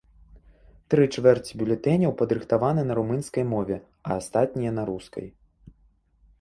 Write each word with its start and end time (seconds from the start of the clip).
Тры 0.93 1.03
чвэрці 1.17 1.59
бюлетэняў 1.63 2.15
падрыхтаваны 2.23 2.81
на 2.89 2.93
румынскай 3.01 3.47
мове, 3.53 3.77
а 4.11 4.21
астатнія 4.23 4.71
на 4.79 4.83
рускай. 4.93 5.27